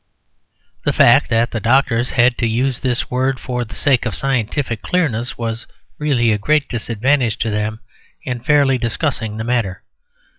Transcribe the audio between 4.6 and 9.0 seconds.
clearness was really a great disadvantage to them in fairly